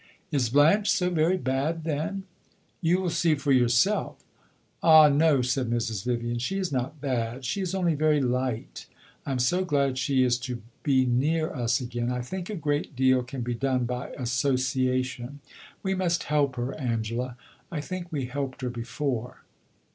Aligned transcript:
"Is 0.31 0.49
Blanche 0.49 0.89
so 0.89 1.11
very 1.11 1.37
bad, 1.37 1.83
then?" 1.83 2.23
"You 2.81 2.99
will 2.99 3.11
see 3.11 3.35
for 3.35 3.51
yourself!" 3.51 4.17
"Ah, 4.81 5.09
no," 5.09 5.43
said 5.43 5.69
Mrs. 5.69 6.03
Vivian, 6.05 6.39
"she 6.39 6.57
is 6.57 6.71
not 6.71 6.99
bad; 6.99 7.45
she 7.45 7.61
is 7.61 7.75
only 7.75 7.93
very 7.93 8.19
light. 8.19 8.87
I 9.27 9.31
am 9.31 9.37
so 9.37 9.63
glad 9.63 9.99
she 9.99 10.23
is 10.23 10.39
to 10.39 10.63
be 10.81 11.05
near 11.05 11.53
us 11.53 11.79
again. 11.79 12.11
I 12.11 12.21
think 12.23 12.49
a 12.49 12.55
great 12.55 12.95
deal 12.95 13.21
can 13.21 13.41
be 13.41 13.53
done 13.53 13.85
by 13.85 14.07
association. 14.17 15.39
We 15.83 15.93
must 15.93 16.23
help 16.23 16.55
her, 16.55 16.73
Angela. 16.79 17.37
I 17.71 17.79
think 17.79 18.11
we 18.11 18.25
helped 18.25 18.61
her 18.63 18.71
before." 18.71 19.43